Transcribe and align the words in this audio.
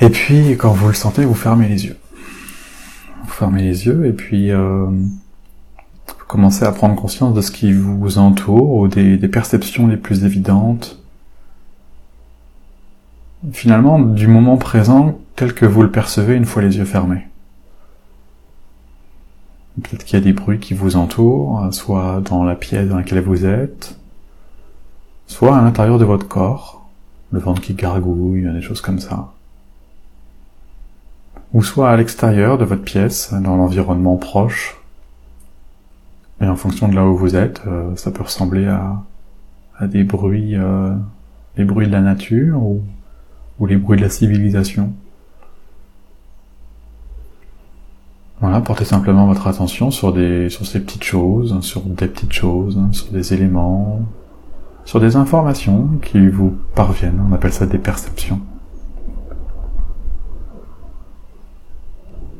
Et 0.00 0.10
puis, 0.10 0.56
quand 0.56 0.72
vous 0.72 0.88
le 0.88 0.94
sentez, 0.94 1.24
vous 1.24 1.34
fermez 1.34 1.68
les 1.68 1.86
yeux. 1.86 1.96
Vous 3.24 3.30
fermez 3.30 3.62
les 3.62 3.86
yeux 3.86 4.06
et 4.06 4.12
puis 4.12 4.50
euh, 4.52 4.86
vous 4.86 6.24
commencez 6.28 6.64
à 6.64 6.72
prendre 6.72 6.94
conscience 6.94 7.34
de 7.34 7.40
ce 7.40 7.50
qui 7.50 7.72
vous 7.72 8.18
entoure 8.18 8.74
ou 8.74 8.88
des, 8.88 9.16
des 9.16 9.28
perceptions 9.28 9.86
les 9.86 9.96
plus 9.96 10.24
évidentes. 10.24 11.00
Finalement, 13.52 13.98
du 13.98 14.26
moment 14.26 14.56
présent 14.56 15.18
tel 15.36 15.52
que 15.52 15.66
vous 15.66 15.82
le 15.82 15.90
percevez 15.90 16.34
une 16.34 16.44
fois 16.44 16.62
les 16.62 16.78
yeux 16.78 16.84
fermés. 16.84 17.26
Peut-être 19.82 20.04
qu'il 20.04 20.18
y 20.18 20.22
a 20.22 20.24
des 20.24 20.32
bruits 20.32 20.58
qui 20.58 20.74
vous 20.74 20.96
entourent, 20.96 21.68
soit 21.72 22.20
dans 22.24 22.42
la 22.42 22.56
pièce 22.56 22.88
dans 22.88 22.96
laquelle 22.96 23.20
vous 23.20 23.46
êtes, 23.46 23.96
soit 25.28 25.56
à 25.56 25.62
l'intérieur 25.62 25.98
de 25.98 26.04
votre 26.04 26.26
corps, 26.26 26.88
le 27.30 27.38
ventre 27.38 27.60
qui 27.60 27.74
gargouille, 27.74 28.42
des 28.52 28.60
choses 28.60 28.80
comme 28.80 28.98
ça. 28.98 29.32
Ou 31.54 31.62
soit 31.62 31.90
à 31.90 31.96
l'extérieur 31.96 32.58
de 32.58 32.64
votre 32.64 32.82
pièce, 32.82 33.32
dans 33.32 33.56
l'environnement 33.56 34.16
proche. 34.16 34.76
Et 36.40 36.46
en 36.46 36.56
fonction 36.56 36.88
de 36.88 36.94
là 36.94 37.04
où 37.06 37.16
vous 37.16 37.36
êtes, 37.36 37.62
euh, 37.66 37.96
ça 37.96 38.10
peut 38.10 38.22
ressembler 38.22 38.66
à, 38.66 39.86
des 39.86 40.04
bruits, 40.04 40.56
euh, 40.56 40.94
les 41.56 41.64
bruits 41.64 41.86
de 41.86 41.92
la 41.92 42.00
nature 42.00 42.62
ou, 42.62 42.82
ou 43.58 43.66
les 43.66 43.76
bruits 43.76 43.96
de 43.96 44.02
la 44.02 44.10
civilisation. 44.10 44.92
Voilà, 48.40 48.60
portez 48.60 48.84
simplement 48.84 49.26
votre 49.26 49.48
attention 49.48 49.90
sur 49.90 50.12
des, 50.12 50.48
sur 50.48 50.64
ces 50.64 50.78
petites 50.80 51.02
choses, 51.02 51.60
sur 51.62 51.82
des 51.82 52.06
petites 52.06 52.32
choses, 52.32 52.78
sur 52.92 53.10
des 53.10 53.34
éléments, 53.34 54.00
sur 54.84 55.00
des 55.00 55.16
informations 55.16 55.88
qui 56.02 56.28
vous 56.28 56.56
parviennent. 56.76 57.20
On 57.28 57.32
appelle 57.32 57.52
ça 57.52 57.66
des 57.66 57.78
perceptions. 57.78 58.40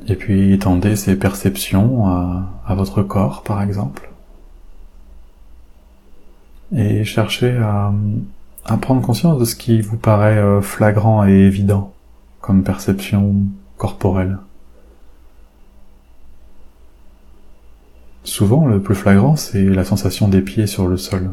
Et 0.09 0.17
puis 0.17 0.53
étendez 0.55 0.97
ces 0.97 1.17
perceptions 1.17 2.06
à, 2.06 2.75
votre 2.75 3.03
corps, 3.03 3.42
par 3.42 3.62
exemple. 3.62 4.11
Et 6.75 7.05
cherchez 7.05 7.56
à, 7.56 7.92
à 8.64 8.77
prendre 8.79 9.03
conscience 9.03 9.39
de 9.39 9.45
ce 9.45 9.55
qui 9.55 9.81
vous 9.81 9.97
paraît 9.97 10.39
euh, 10.39 10.61
flagrant 10.61 11.27
et 11.27 11.33
évident 11.33 11.92
comme 12.41 12.62
perception 12.62 13.34
corporelle. 13.77 14.39
Souvent, 18.25 18.67
le 18.67 18.81
plus 18.81 18.95
flagrant, 18.95 19.36
c'est 19.36 19.64
la 19.64 19.84
sensation 19.84 20.29
des 20.29 20.42
pieds 20.42 20.67
sur 20.67 20.86
le 20.86 20.97
sol. 20.97 21.31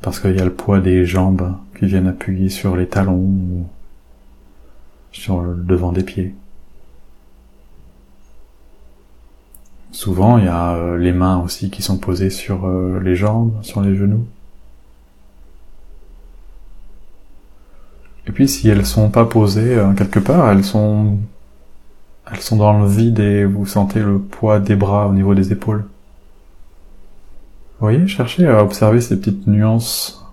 Parce 0.00 0.18
qu'il 0.18 0.36
y 0.36 0.40
a 0.40 0.44
le 0.44 0.52
poids 0.52 0.80
des 0.80 1.06
jambes 1.06 1.56
qui 1.78 1.86
viennent 1.86 2.08
appuyer 2.08 2.48
sur 2.48 2.76
les 2.76 2.88
talons 2.88 3.14
ou 3.14 3.66
sur 5.12 5.40
le 5.40 5.54
devant 5.54 5.92
des 5.92 6.02
pieds. 6.02 6.34
Souvent, 9.92 10.38
il 10.38 10.46
y 10.46 10.48
a 10.48 10.74
euh, 10.74 10.96
les 10.96 11.12
mains 11.12 11.38
aussi 11.38 11.70
qui 11.70 11.82
sont 11.82 11.98
posées 11.98 12.30
sur 12.30 12.66
euh, 12.66 12.98
les 13.04 13.14
jambes, 13.14 13.52
sur 13.62 13.82
les 13.82 13.94
genoux. 13.94 14.26
Et 18.26 18.32
puis, 18.32 18.48
si 18.48 18.68
elles 18.68 18.86
sont 18.86 19.10
pas 19.10 19.26
posées 19.26 19.76
euh, 19.76 19.92
quelque 19.92 20.18
part, 20.18 20.50
elles 20.50 20.64
sont 20.64 21.18
elles 22.30 22.40
sont 22.40 22.56
dans 22.56 22.78
le 22.78 22.88
vide 22.88 23.20
et 23.20 23.44
vous 23.44 23.66
sentez 23.66 24.00
le 24.00 24.18
poids 24.18 24.60
des 24.60 24.76
bras 24.76 25.08
au 25.08 25.12
niveau 25.12 25.34
des 25.34 25.52
épaules. 25.52 25.84
Vous 27.78 27.86
voyez, 27.88 28.06
cherchez 28.06 28.46
à 28.46 28.62
observer 28.62 29.00
ces 29.00 29.18
petites 29.18 29.46
nuances 29.46 30.24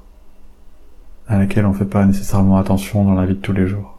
à 1.27 1.37
laquelle 1.37 1.65
on 1.65 1.73
fait 1.73 1.85
pas 1.85 2.05
nécessairement 2.05 2.57
attention 2.57 3.03
dans 3.03 3.15
la 3.15 3.25
vie 3.25 3.35
de 3.35 3.41
tous 3.41 3.53
les 3.53 3.67
jours. 3.67 3.98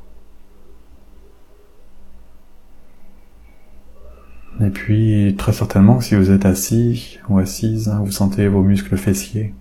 Et 4.63 4.71
puis, 4.71 5.35
très 5.39 5.53
certainement, 5.53 6.01
si 6.01 6.15
vous 6.15 6.31
êtes 6.31 6.45
assis 6.45 7.19
ou 7.29 7.39
assise, 7.39 7.89
hein, 7.89 8.01
vous 8.05 8.11
sentez 8.11 8.47
vos 8.47 8.63
muscles 8.63 8.97
fessiers 8.97 9.55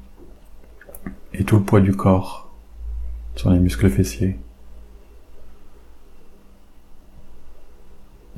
et 1.33 1.43
tout 1.45 1.57
le 1.57 1.63
poids 1.63 1.79
du 1.79 1.93
corps 1.95 2.51
sur 3.35 3.49
les 3.49 3.59
muscles 3.59 3.89
fessiers. 3.89 4.37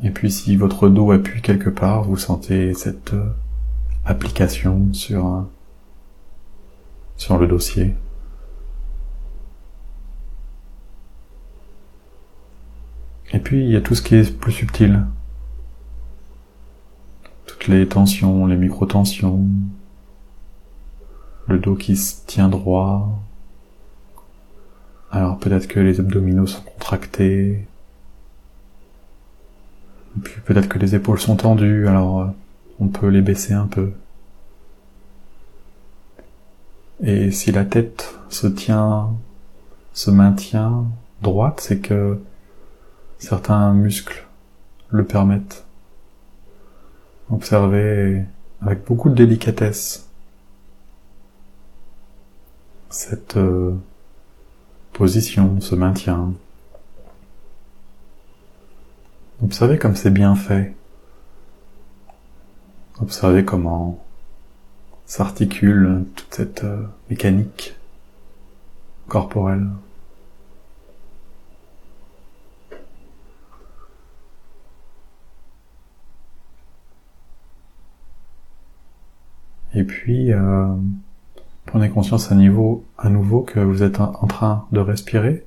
Et 0.03 0.09
puis 0.09 0.31
si 0.31 0.55
votre 0.55 0.89
dos 0.89 1.11
appuie 1.11 1.41
quelque 1.41 1.69
part, 1.69 2.03
vous 2.03 2.17
sentez 2.17 2.73
cette 2.73 3.13
euh, 3.13 3.29
application 4.05 4.93
sur, 4.93 5.45
sur 7.17 7.37
le 7.37 7.47
dossier. 7.47 7.95
Et 13.31 13.39
puis 13.39 13.63
il 13.63 13.71
y 13.71 13.75
a 13.75 13.81
tout 13.81 13.95
ce 13.95 14.01
qui 14.01 14.15
est 14.15 14.37
plus 14.37 14.51
subtil. 14.51 15.05
Les 17.71 17.87
tensions, 17.87 18.47
les 18.47 18.57
micro-tensions, 18.57 19.47
le 21.47 21.57
dos 21.57 21.75
qui 21.75 21.95
se 21.95 22.15
tient 22.27 22.49
droit. 22.49 23.17
Alors 25.09 25.37
peut-être 25.37 25.67
que 25.67 25.79
les 25.79 26.01
abdominaux 26.01 26.47
sont 26.47 26.63
contractés, 26.63 27.65
puis 30.21 30.41
peut-être 30.43 30.67
que 30.67 30.79
les 30.79 30.95
épaules 30.95 31.21
sont 31.21 31.37
tendues, 31.37 31.87
alors 31.87 32.19
euh, 32.19 32.27
on 32.81 32.89
peut 32.89 33.07
les 33.07 33.21
baisser 33.21 33.53
un 33.53 33.67
peu. 33.67 33.93
Et 37.01 37.31
si 37.31 37.53
la 37.53 37.63
tête 37.63 38.19
se 38.27 38.47
tient, 38.47 39.13
se 39.93 40.11
maintient 40.11 40.87
droite, 41.21 41.61
c'est 41.61 41.79
que 41.79 42.19
certains 43.17 43.71
muscles 43.73 44.27
le 44.89 45.05
permettent. 45.05 45.65
Observez 47.31 48.25
avec 48.61 48.85
beaucoup 48.85 49.09
de 49.09 49.15
délicatesse 49.15 50.09
cette 52.89 53.37
euh, 53.37 53.73
position, 54.91 55.61
ce 55.61 55.75
maintien. 55.75 56.33
Observez 59.41 59.77
comme 59.77 59.95
c'est 59.95 60.11
bien 60.11 60.35
fait. 60.35 60.75
Observez 62.99 63.45
comment 63.45 64.03
s'articule 65.05 66.05
toute 66.15 66.33
cette 66.33 66.63
euh, 66.65 66.83
mécanique 67.09 67.75
corporelle. 69.07 69.67
Et 79.81 79.83
puis, 79.83 80.31
euh, 80.31 80.75
prenez 81.65 81.89
conscience 81.89 82.31
à, 82.31 82.35
à 82.35 83.09
nouveau 83.09 83.41
que 83.41 83.59
vous 83.59 83.81
êtes 83.81 83.99
en 83.99 84.27
train 84.27 84.67
de 84.71 84.79
respirer. 84.79 85.43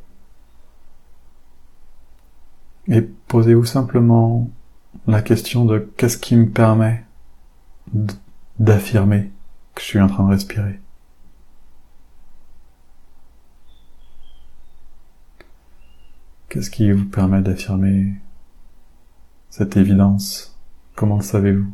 Et 2.88 3.02
posez-vous 3.28 3.64
simplement 3.64 4.50
la 5.06 5.22
question 5.22 5.64
de 5.64 5.78
qu'est-ce 5.78 6.18
qui 6.18 6.34
me 6.34 6.50
permet 6.50 7.04
d'affirmer 8.58 9.30
que 9.76 9.82
je 9.82 9.86
suis 9.86 10.00
en 10.00 10.08
train 10.08 10.24
de 10.24 10.30
respirer. 10.30 10.80
Qu'est-ce 16.48 16.70
qui 16.70 16.90
vous 16.90 17.04
permet 17.04 17.40
d'affirmer 17.40 18.14
cette 19.48 19.76
évidence? 19.76 20.58
Comment 20.96 21.18
le 21.18 21.22
savez-vous? 21.22 21.72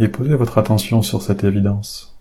Et 0.00 0.08
posez 0.08 0.34
votre 0.34 0.58
attention 0.58 1.02
sur 1.02 1.22
cette 1.22 1.44
évidence. 1.44 2.18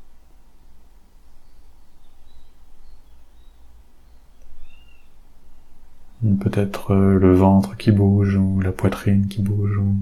Peut-être 6.41 6.91
euh, 6.93 7.17
le 7.17 7.33
ventre 7.33 7.77
qui 7.77 7.91
bouge 7.91 8.35
ou 8.35 8.59
la 8.59 8.73
poitrine 8.73 9.27
qui 9.29 9.41
bouge 9.41 9.77
ou 9.77 9.95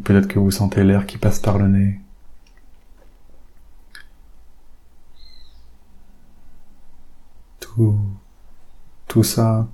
peut-être 0.00 0.28
que 0.28 0.38
vous 0.38 0.50
sentez 0.50 0.84
l'air 0.84 1.06
qui 1.06 1.16
passe 1.16 1.38
par 1.38 1.56
le 1.56 1.68
nez. 1.68 2.00
Tout, 7.60 7.98
tout 9.08 9.22
ça 9.24 9.66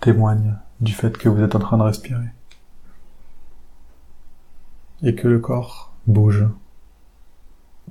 témoigne 0.00 0.56
du 0.80 0.92
fait 0.92 1.16
que 1.16 1.28
vous 1.28 1.40
êtes 1.42 1.54
en 1.54 1.60
train 1.60 1.78
de 1.78 1.82
respirer. 1.84 2.26
Et 5.02 5.14
que 5.14 5.28
le 5.28 5.38
corps 5.38 5.92
bouge. 6.06 6.46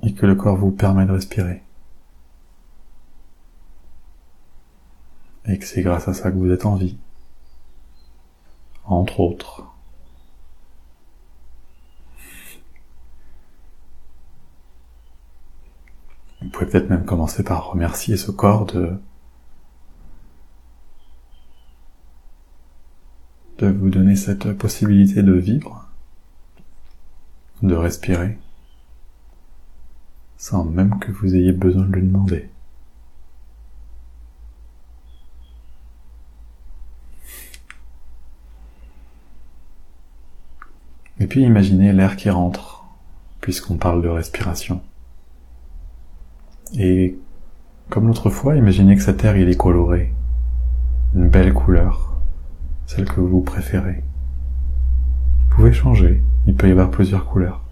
Et 0.02 0.14
que 0.14 0.26
le 0.26 0.34
corps 0.34 0.56
vous 0.56 0.70
permet 0.70 1.06
de 1.06 1.12
respirer. 1.12 1.62
et 5.46 5.58
que 5.58 5.66
c'est 5.66 5.82
grâce 5.82 6.08
à 6.08 6.14
ça 6.14 6.30
que 6.30 6.36
vous 6.36 6.50
êtes 6.50 6.66
en 6.66 6.76
vie. 6.76 6.98
Entre 8.84 9.20
autres. 9.20 9.64
Vous 16.40 16.48
pouvez 16.48 16.66
peut-être 16.66 16.90
même 16.90 17.04
commencer 17.04 17.44
par 17.44 17.70
remercier 17.70 18.16
ce 18.16 18.30
corps 18.30 18.66
de 18.66 18.98
de 23.58 23.68
vous 23.68 23.90
donner 23.90 24.16
cette 24.16 24.52
possibilité 24.54 25.22
de 25.22 25.34
vivre, 25.34 25.81
de 27.62 27.74
respirer, 27.74 28.38
sans 30.36 30.64
même 30.64 30.98
que 30.98 31.12
vous 31.12 31.34
ayez 31.34 31.52
besoin 31.52 31.84
de 31.84 31.96
le 31.96 32.02
demander. 32.02 32.48
Et 41.20 41.26
puis 41.28 41.42
imaginez 41.42 41.92
l'air 41.92 42.16
qui 42.16 42.30
rentre, 42.30 42.84
puisqu'on 43.40 43.76
parle 43.76 44.02
de 44.02 44.08
respiration. 44.08 44.82
Et 46.74 47.16
comme 47.90 48.08
l'autre 48.08 48.30
fois, 48.30 48.56
imaginez 48.56 48.96
que 48.96 49.02
cet 49.02 49.24
air 49.24 49.36
il 49.36 49.48
est 49.48 49.56
coloré, 49.56 50.12
une 51.14 51.28
belle 51.28 51.54
couleur, 51.54 52.16
celle 52.86 53.04
que 53.04 53.20
vous 53.20 53.42
préférez. 53.42 54.02
Vous 55.50 55.56
pouvez 55.56 55.72
changer, 55.72 56.22
il 56.46 56.54
peut 56.54 56.68
y 56.68 56.72
avoir 56.72 56.90
plusieurs 56.90 57.26
couleurs. 57.26 57.62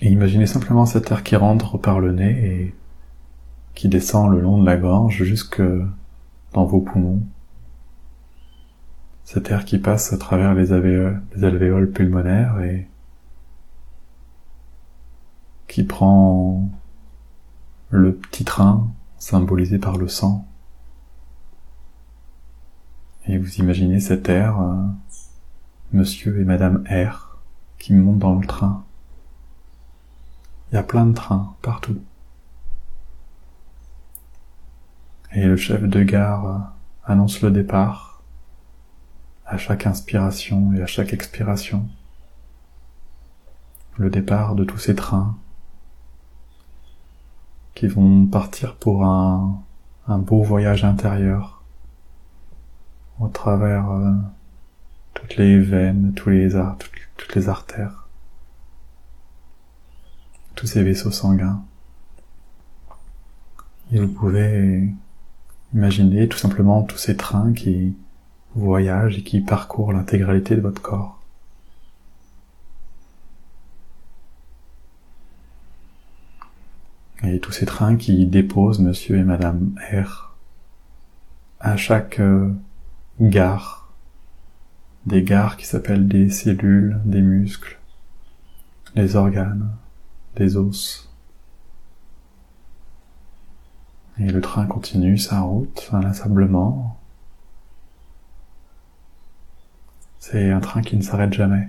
Et 0.00 0.10
imaginez 0.10 0.46
simplement 0.46 0.86
cet 0.86 1.10
air 1.10 1.22
qui 1.22 1.36
rentre 1.36 1.78
par 1.78 2.00
le 2.00 2.12
nez 2.12 2.46
et 2.46 2.74
qui 3.74 3.88
descend 3.88 4.30
le 4.30 4.40
long 4.40 4.60
de 4.60 4.66
la 4.66 4.76
gorge 4.76 5.22
jusque 5.24 5.62
dans 6.52 6.64
vos 6.64 6.80
poumons. 6.80 7.22
Cet 9.24 9.50
air 9.50 9.64
qui 9.64 9.78
passe 9.78 10.12
à 10.12 10.18
travers 10.18 10.54
les 10.54 10.72
alvéoles, 10.72 11.22
les 11.34 11.44
alvéoles 11.44 11.90
pulmonaires 11.90 12.60
et 12.60 12.88
qui 15.66 15.82
prend 15.82 16.68
le 17.88 18.14
petit 18.14 18.44
train 18.44 18.90
symbolisé 19.18 19.78
par 19.78 19.96
le 19.96 20.08
sang. 20.08 20.46
Et 23.26 23.38
vous 23.38 23.54
imaginez 23.54 24.00
cet 24.00 24.28
air, 24.28 24.60
monsieur 25.94 26.40
et 26.40 26.44
madame 26.44 26.84
R, 26.90 27.38
qui 27.78 27.94
montent 27.94 28.18
dans 28.18 28.34
le 28.34 28.46
train. 28.46 28.84
Il 30.70 30.74
y 30.74 30.78
a 30.78 30.82
plein 30.82 31.06
de 31.06 31.14
trains 31.14 31.54
partout. 31.62 32.00
Et 35.32 35.46
le 35.46 35.56
chef 35.56 35.82
de 35.82 36.02
gare 36.02 36.46
euh, 36.46 36.58
annonce 37.04 37.40
le 37.42 37.50
départ 37.50 38.22
à 39.46 39.56
chaque 39.56 39.86
inspiration 39.86 40.72
et 40.72 40.82
à 40.82 40.86
chaque 40.86 41.12
expiration. 41.12 41.86
Le 43.96 44.10
départ 44.10 44.54
de 44.54 44.64
tous 44.64 44.78
ces 44.78 44.94
trains 44.94 45.36
qui 47.74 47.86
vont 47.86 48.26
partir 48.26 48.76
pour 48.76 49.04
un, 49.04 49.60
beau 50.08 50.42
voyage 50.42 50.84
intérieur 50.84 51.62
au 53.20 53.28
travers 53.28 53.90
euh, 53.90 54.12
toutes 55.14 55.36
les 55.36 55.58
veines, 55.58 56.12
toutes 56.14 57.34
les 57.34 57.48
artères, 57.48 58.08
tous 60.54 60.66
ces 60.66 60.82
vaisseaux 60.82 61.10
sanguins. 61.10 61.62
Et 63.92 64.00
vous 64.00 64.12
pouvez 64.12 64.88
imaginer 65.72 66.28
tout 66.28 66.38
simplement 66.38 66.82
tous 66.82 66.98
ces 66.98 67.16
trains 67.16 67.52
qui 67.52 67.96
voyagent 68.54 69.18
et 69.18 69.22
qui 69.22 69.40
parcourent 69.40 69.92
l'intégralité 69.92 70.56
de 70.56 70.60
votre 70.60 70.82
corps. 70.82 71.20
et 77.26 77.40
tous 77.40 77.52
ces 77.52 77.66
trains 77.66 77.96
qui 77.96 78.26
déposent 78.26 78.80
monsieur 78.80 79.16
et 79.16 79.24
madame 79.24 79.74
R 79.92 80.34
à 81.60 81.76
chaque 81.76 82.20
euh, 82.20 82.52
gare, 83.20 83.83
des 85.06 85.22
gares 85.22 85.56
qui 85.56 85.66
s'appellent 85.66 86.08
des 86.08 86.30
cellules, 86.30 87.00
des 87.04 87.20
muscles, 87.20 87.78
des 88.94 89.16
organes, 89.16 89.70
des 90.36 90.56
os. 90.56 91.10
Et 94.18 94.30
le 94.30 94.40
train 94.40 94.66
continue 94.66 95.18
sa 95.18 95.40
route 95.40 95.90
inlassablement. 95.92 96.98
C'est 100.20 100.50
un 100.50 100.60
train 100.60 100.82
qui 100.82 100.96
ne 100.96 101.02
s'arrête 101.02 101.32
jamais. 101.32 101.68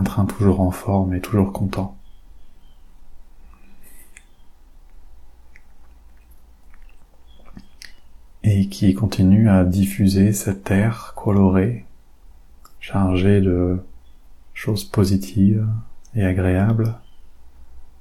un 0.00 0.04
train 0.04 0.26
toujours 0.26 0.60
en 0.60 0.70
forme 0.70 1.14
et 1.14 1.20
toujours 1.20 1.52
content. 1.52 1.97
Et 8.50 8.70
qui 8.70 8.94
continue 8.94 9.50
à 9.50 9.62
diffuser 9.62 10.32
cet 10.32 10.70
air 10.70 11.12
coloré, 11.14 11.84
chargé 12.80 13.42
de 13.42 13.78
choses 14.54 14.84
positives 14.84 15.68
et 16.14 16.24
agréables, 16.24 16.94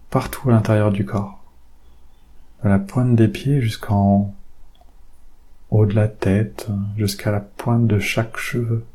partout 0.09 0.49
à 0.49 0.53
l'intérieur 0.53 0.93
du 0.93 1.03
corps, 1.03 1.43
de 2.63 2.69
la 2.69 2.79
pointe 2.79 3.13
des 3.17 3.27
pieds 3.27 3.59
jusqu'en 3.59 4.33
haut 5.69 5.85
de 5.85 5.95
la 5.95 6.07
tête, 6.07 6.69
jusqu'à 6.95 7.31
la 7.31 7.41
pointe 7.41 7.85
de 7.85 7.99
chaque 7.99 8.37
cheveu. 8.37 8.85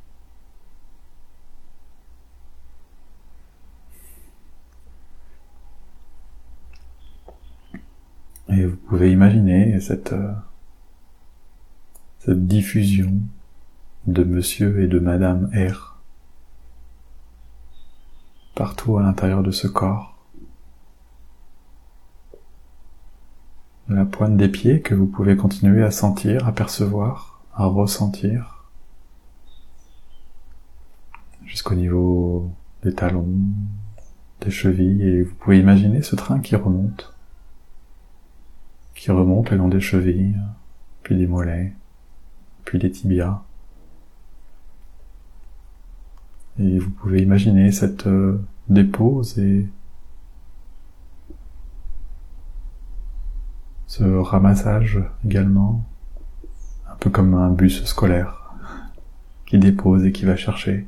Et 8.48 8.64
vous 8.64 8.76
pouvez 8.88 9.12
imaginer 9.12 9.78
cette, 9.81 10.14
euh, 10.14 10.32
cette 12.24 12.46
diffusion 12.46 13.14
de 14.06 14.22
monsieur 14.22 14.80
et 14.80 14.86
de 14.86 15.00
madame 15.00 15.50
R 15.54 15.98
partout 18.54 18.96
à 18.96 19.02
l'intérieur 19.02 19.42
de 19.42 19.50
ce 19.50 19.66
corps. 19.66 20.10
la 23.88 24.04
pointe 24.04 24.36
des 24.36 24.48
pieds 24.48 24.80
que 24.80 24.94
vous 24.94 25.06
pouvez 25.06 25.36
continuer 25.36 25.82
à 25.82 25.90
sentir, 25.90 26.46
à 26.46 26.52
percevoir, 26.52 27.42
à 27.54 27.66
ressentir, 27.66 28.70
jusqu'au 31.44 31.74
niveau 31.74 32.52
des 32.84 32.94
talons, 32.94 33.29
des 34.41 34.50
chevilles, 34.50 35.02
et 35.02 35.22
vous 35.24 35.34
pouvez 35.34 35.58
imaginer 35.58 36.02
ce 36.02 36.14
train 36.14 36.38
qui 36.38 36.55
remonte 36.55 37.12
qui 38.94 39.10
remonte 39.10 39.50
le 39.50 39.56
long 39.56 39.69
des 39.69 39.81
chevilles, 39.81 40.36
puis 41.02 41.17
des 41.17 41.26
mollets, 41.26 41.74
puis 42.64 42.78
des 42.78 42.90
tibias. 42.90 43.42
Et 46.58 46.78
vous 46.78 46.90
pouvez 46.90 47.22
imaginer 47.22 47.72
cette 47.72 48.06
euh, 48.06 48.40
dépose 48.69 49.38
et 49.38 49.66
ce 53.86 54.04
ramassage 54.04 55.00
également, 55.24 55.84
un 56.90 56.94
peu 56.96 57.10
comme 57.10 57.34
un 57.34 57.50
bus 57.50 57.84
scolaire 57.84 58.54
qui 59.46 59.58
dépose 59.58 60.04
et 60.04 60.12
qui 60.12 60.24
va 60.24 60.36
chercher 60.36 60.86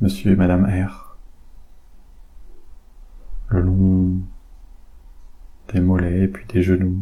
monsieur 0.00 0.32
et 0.32 0.36
madame 0.36 0.64
R. 0.64 1.16
Le 3.48 3.62
long 3.62 4.18
des 5.72 5.80
mollets, 5.80 6.28
puis 6.28 6.46
des 6.46 6.62
genoux, 6.62 6.98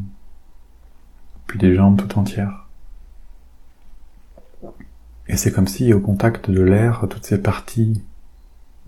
puis 1.46 1.58
des 1.58 1.74
jambes 1.74 1.96
tout 1.96 2.18
entières. 2.18 2.65
Et 5.28 5.36
c'est 5.36 5.52
comme 5.52 5.66
si 5.66 5.92
au 5.92 6.00
contact 6.00 6.50
de 6.50 6.62
l'air, 6.62 7.06
toutes 7.10 7.24
ces 7.24 7.40
parties 7.40 8.02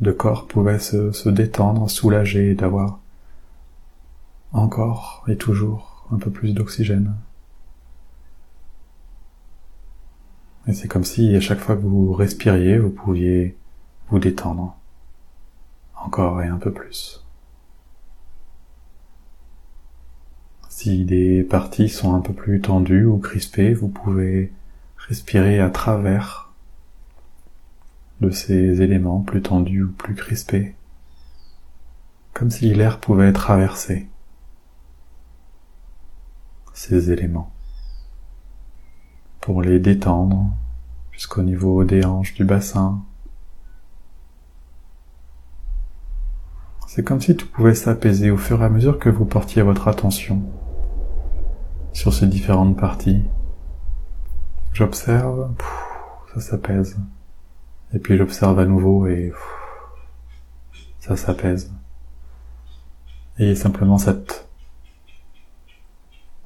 de 0.00 0.12
corps 0.12 0.47
pouvaient 0.47 0.78
se, 0.78 1.28
détendre, 1.28 1.90
soulager, 1.90 2.54
d'avoir 2.54 3.00
encore 4.52 5.25
et 5.28 5.37
toujours 5.37 6.07
un 6.12 6.18
peu 6.18 6.30
plus 6.30 6.54
d'oxygène. 6.54 7.14
Et 10.66 10.73
c'est 10.73 10.88
comme 10.88 11.04
si 11.04 11.35
à 11.35 11.40
chaque 11.40 11.61
fois 11.61 11.76
que 11.76 11.83
vous 11.83 12.12
respiriez, 12.12 12.78
vous 12.78 12.90
pouviez 12.90 13.57
vous 14.09 14.18
détendre 14.18 14.76
encore 15.97 16.42
et 16.42 16.47
un 16.47 16.59
peu 16.59 16.73
plus. 16.73 17.25
Si 20.68 21.04
des 21.04 21.42
parties 21.42 21.88
sont 21.88 22.14
un 22.14 22.21
peu 22.21 22.33
plus 22.33 22.61
tendues 22.61 23.04
ou 23.04 23.18
crispées, 23.18 23.75
vous 23.75 23.88
pouvez 23.88 24.52
respirer 25.08 25.60
à 25.60 25.70
travers 25.70 26.52
de 28.20 28.30
ces 28.30 28.82
éléments 28.82 29.20
plus 29.20 29.42
tendus 29.42 29.84
ou 29.84 29.92
plus 29.92 30.14
crispés, 30.14 30.74
comme 32.34 32.50
si 32.50 32.72
l'air 32.74 33.00
pouvait 33.00 33.32
traverser 33.32 34.08
ces 36.74 37.10
éléments 37.10 37.52
pour 39.40 39.62
les 39.62 39.80
détendre 39.80 40.52
jusqu'au 41.10 41.42
niveau 41.42 41.84
des 41.84 42.04
hanches 42.04 42.34
du 42.34 42.44
bassin, 42.44 43.02
C'est 46.98 47.04
comme 47.04 47.20
si 47.20 47.36
tout 47.36 47.46
pouvait 47.46 47.76
s'apaiser 47.76 48.30
au 48.30 48.36
fur 48.36 48.62
et 48.62 48.64
à 48.64 48.68
mesure 48.70 48.98
que 48.98 49.08
vous 49.08 49.26
portiez 49.26 49.62
votre 49.62 49.86
attention 49.86 50.42
sur 51.92 52.12
ces 52.14 52.26
différentes 52.26 52.76
parties. 52.76 53.22
J'observe, 54.72 55.52
ça 56.34 56.40
s'apaise. 56.40 56.98
Et 57.92 57.98
puis 57.98 58.16
j'observe 58.16 58.58
à 58.58 58.64
nouveau 58.64 59.06
et 59.06 59.32
ça 61.00 61.16
s'apaise. 61.16 61.72
Et 63.38 63.54
simplement 63.54 63.98
cette 63.98 64.48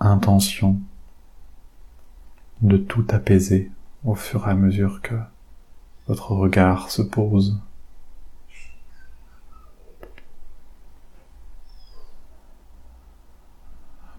intention 0.01 0.79
de 2.61 2.77
tout 2.77 3.07
apaiser 3.11 3.71
au 4.05 4.15
fur 4.15 4.47
et 4.47 4.51
à 4.51 4.55
mesure 4.55 5.03
que 5.03 5.15
votre 6.07 6.33
regard 6.33 6.91
se 6.91 7.03
pose. 7.03 7.61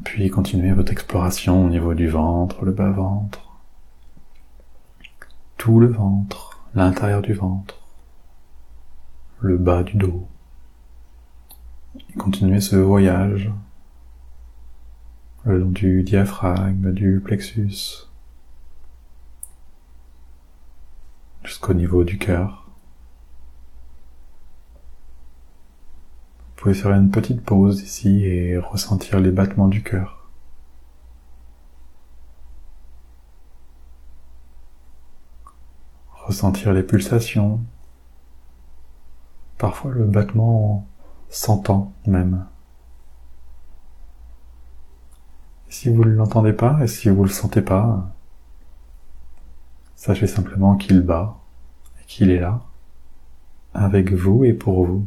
Puis 0.03 0.29
continuez 0.29 0.73
votre 0.73 0.91
exploration 0.91 1.65
au 1.65 1.69
niveau 1.69 1.93
du 1.93 2.07
ventre, 2.07 2.65
le 2.65 2.71
bas-ventre, 2.71 3.52
tout 5.63 5.79
le 5.79 5.87
ventre, 5.87 6.59
l'intérieur 6.75 7.21
du 7.21 7.31
ventre, 7.31 7.79
le 9.39 9.57
bas 9.57 9.81
du 9.81 9.95
dos. 9.95 10.27
Et 12.09 12.13
continuez 12.17 12.59
ce 12.59 12.75
voyage 12.75 13.49
le 15.45 15.59
long 15.59 15.69
du 15.69 16.03
diaphragme, 16.03 16.91
du 16.91 17.21
plexus, 17.23 18.09
jusqu'au 21.45 21.73
niveau 21.73 22.03
du 22.03 22.17
cœur. 22.17 22.67
Vous 26.39 26.53
pouvez 26.57 26.73
faire 26.73 26.91
une 26.91 27.09
petite 27.09 27.41
pause 27.41 27.81
ici 27.81 28.25
et 28.25 28.57
ressentir 28.57 29.21
les 29.21 29.31
battements 29.31 29.69
du 29.69 29.81
cœur. 29.81 30.22
Ressentir 36.33 36.73
les 36.73 36.81
pulsations. 36.81 37.59
Parfois 39.59 39.91
le 39.91 40.05
battement 40.05 40.87
s'entend 41.29 41.93
même. 42.07 42.47
Si 45.69 45.89
vous 45.89 46.03
ne 46.03 46.09
l'entendez 46.09 46.53
pas 46.53 46.79
et 46.81 46.87
si 46.87 47.09
vous 47.09 47.21
ne 47.21 47.27
le 47.27 47.29
sentez 47.29 47.61
pas, 47.61 48.11
Sachez 49.95 50.27
simplement 50.27 50.75
qu'il 50.75 51.01
bat 51.01 51.37
et 52.01 52.05
qu'il 52.07 52.31
est 52.31 52.39
là, 52.39 52.61
avec 53.73 54.11
vous 54.11 54.43
et 54.43 54.53
pour 54.53 54.85
vous. 54.85 55.05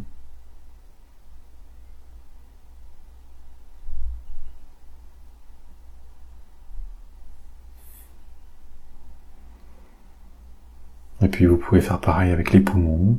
Et 11.21 11.29
puis 11.29 11.45
vous 11.45 11.56
pouvez 11.67 11.81
faire 11.81 12.01
pareil 12.01 12.31
avec 12.31 12.53
les 12.53 12.61
poumons. 12.61 13.19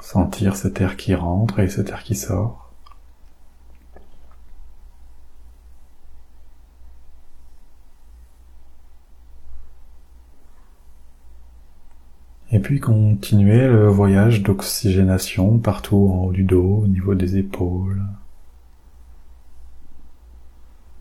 Sentir 0.00 0.54
cet 0.54 0.80
air 0.80 0.96
qui 0.96 1.14
rentre 1.14 1.58
et 1.58 1.68
cet 1.68 1.90
air 1.90 2.04
qui 2.04 2.14
sort. 2.14 2.72
Et 12.52 12.60
puis 12.60 12.78
continuer 12.78 13.66
le 13.66 13.88
voyage 13.88 14.42
d'oxygénation 14.42 15.58
partout 15.58 16.08
en 16.12 16.26
haut 16.26 16.32
du 16.32 16.44
dos, 16.44 16.82
au 16.84 16.86
niveau 16.86 17.16
des 17.16 17.38
épaules. 17.38 18.02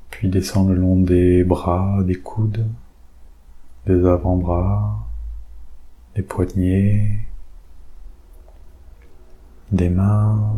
Puis 0.10 0.28
descendre 0.28 0.72
le 0.72 0.80
long 0.82 1.00
des 1.00 1.44
bras, 1.44 2.02
des 2.04 2.16
coudes, 2.16 2.66
des 3.86 4.06
avant-bras, 4.06 5.08
des 6.16 6.24
poignets, 6.24 7.20
des 9.72 9.90
mains, 9.90 10.56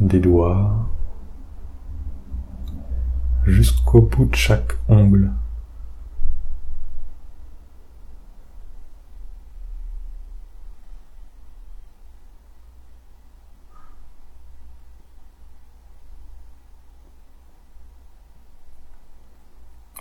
des 0.00 0.20
doigts, 0.20 0.88
jusqu'au 3.44 4.02
bout 4.02 4.26
de 4.26 4.34
chaque 4.34 4.78
ongle. 4.88 5.30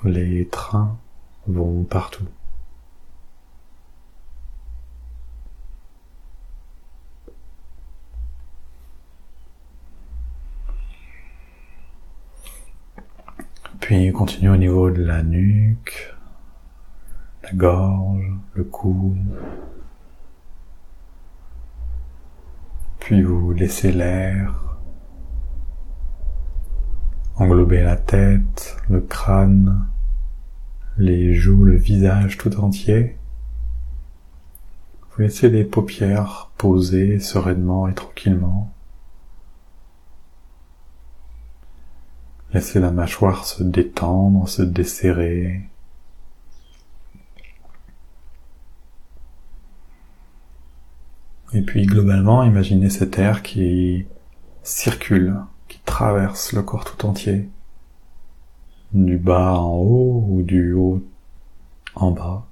Les 0.05 0.47
trains 0.49 0.97
vont 1.47 1.83
partout. 1.83 2.27
Puis 13.79 14.11
continue 14.13 14.49
au 14.49 14.57
niveau 14.57 14.89
de 14.89 15.03
la 15.03 15.23
nuque, 15.23 16.15
la 17.43 17.51
gorge, 17.51 18.31
le 18.53 18.63
cou. 18.63 19.17
Puis 22.99 23.21
vous 23.21 23.51
laissez 23.51 23.91
l'air 23.91 24.63
englober 27.35 27.83
la 27.83 27.97
tête, 27.97 28.77
le 28.89 29.01
crâne, 29.01 29.85
les 30.97 31.33
joues, 31.33 31.63
le 31.63 31.75
visage 31.75 32.37
tout 32.37 32.55
entier. 32.59 33.17
Vous 35.11 35.21
laissez 35.21 35.49
les 35.49 35.63
paupières 35.63 36.51
posées 36.57 37.19
sereinement 37.19 37.87
et 37.87 37.93
tranquillement. 37.93 38.73
Laissez 42.53 42.79
la 42.79 42.91
mâchoire 42.91 43.45
se 43.45 43.63
détendre, 43.63 44.47
se 44.47 44.61
desserrer. 44.61 45.61
Et 51.53 51.61
puis 51.61 51.85
globalement, 51.85 52.43
imaginez 52.43 52.89
cet 52.89 53.19
air 53.19 53.43
qui 53.43 54.05
circule, 54.63 55.35
qui 55.67 55.79
traverse 55.85 56.53
le 56.53 56.63
corps 56.63 56.85
tout 56.85 57.05
entier 57.05 57.49
du 58.93 59.17
bas 59.17 59.53
en 59.59 59.75
haut 59.75 60.25
ou 60.29 60.43
du 60.43 60.73
haut 60.73 61.03
en 61.95 62.11
bas, 62.11 62.45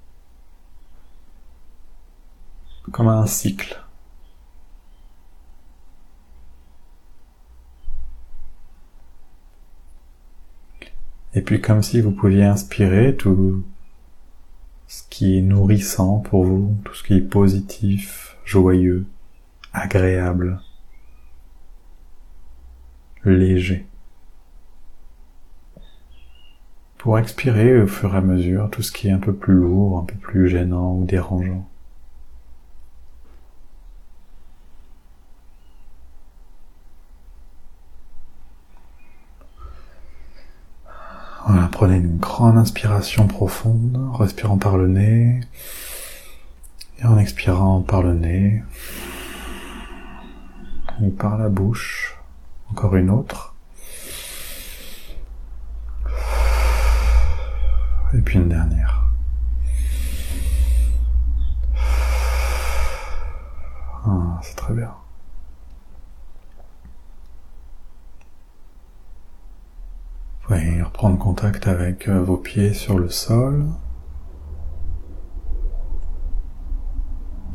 comme 2.91 3.07
un 3.07 3.25
cycle. 3.27 3.81
Et 11.33 11.41
puis 11.41 11.62
comme 11.62 11.81
si 11.81 12.01
vous 12.01 12.12
pouviez 12.12 12.43
inspirer 12.43 13.15
tout 13.15 13.63
ce 14.88 15.03
qui 15.10 15.38
est 15.38 15.41
nourrissant 15.41 16.19
pour 16.19 16.43
vous, 16.43 16.75
tout 16.83 16.93
ce 16.93 17.03
qui 17.03 17.13
est 17.15 17.21
positif, 17.21 18.36
joyeux, 18.43 19.05
agréable, 19.74 20.62
léger. 23.24 23.86
Pour 27.01 27.17
expirer 27.17 27.81
au 27.81 27.88
fur 27.88 28.13
et 28.13 28.17
à 28.20 28.22
mesure 28.22 28.70
tout 28.70 28.84
ce 28.84 28.91
qui 28.91 29.08
est 29.08 29.12
un 29.12 29.17
peu 29.17 29.34
plus 29.34 29.55
lourd, 29.55 29.98
un 29.98 30.05
peu 30.05 30.13
plus 30.13 30.48
gênant 30.48 30.93
ou 30.93 31.03
dérangeant. 31.03 31.67
Voilà, 41.48 41.70
prenez 41.72 41.96
une 41.96 42.17
grande 42.20 42.58
inspiration 42.58 43.25
profonde, 43.25 43.98
respirant 44.13 44.60
par 44.60 44.77
le 44.77 44.88
nez, 44.88 45.41
et 47.00 47.05
en 47.05 47.17
expirant 47.17 47.81
par 47.81 48.03
le 48.03 48.13
nez, 48.13 48.62
et 51.03 51.10
par 51.10 51.39
la 51.39 51.50
bouche, 51.50 52.20
encore 52.70 52.96
une 52.96 53.10
autre. 53.10 53.55
Et 58.13 58.21
puis 58.21 58.39
une 58.39 58.49
dernière. 58.49 59.03
Ah, 64.05 64.39
c'est 64.41 64.55
très 64.55 64.73
bien. 64.73 64.93
Vous 70.41 70.47
pouvez 70.47 70.81
reprendre 70.81 71.17
contact 71.17 71.67
avec 71.67 72.07
euh, 72.09 72.21
vos 72.21 72.37
pieds 72.37 72.73
sur 72.73 72.97
le 72.99 73.09
sol. 73.09 73.67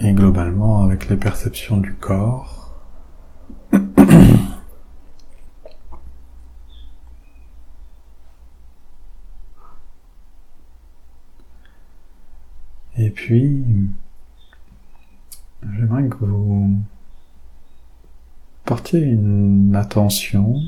et 0.00 0.12
globalement 0.12 0.82
avec 0.82 1.08
les 1.08 1.16
perceptions 1.16 1.78
du 1.78 1.94
corps. 1.94 2.74
Et 12.98 13.10
puis, 13.26 13.64
j'aimerais 15.74 16.06
que 16.06 16.24
vous 16.24 16.78
portiez 18.64 19.00
une 19.00 19.74
attention 19.74 20.60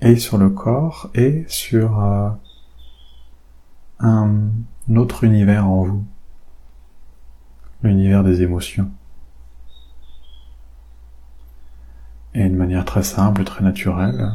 et 0.00 0.16
sur 0.16 0.38
le 0.38 0.50
corps 0.50 1.08
et 1.14 1.44
sur 1.46 2.02
euh, 2.02 2.30
un 4.00 4.50
autre 4.96 5.22
univers 5.22 5.68
en 5.68 5.84
vous, 5.84 6.04
l'univers 7.84 8.24
des 8.24 8.42
émotions. 8.42 8.90
Et 12.34 12.48
de 12.48 12.56
manière 12.56 12.84
très 12.84 13.04
simple, 13.04 13.44
très 13.44 13.62
naturelle, 13.62 14.32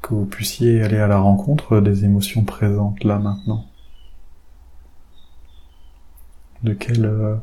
que 0.00 0.14
vous 0.14 0.26
puissiez 0.26 0.80
aller 0.84 0.98
à 0.98 1.08
la 1.08 1.18
rencontre 1.18 1.80
des 1.80 2.04
émotions 2.04 2.44
présentes 2.44 3.02
là 3.02 3.18
maintenant. 3.18 3.64
De 6.62 6.74
quelle 6.74 7.06
euh, 7.06 7.36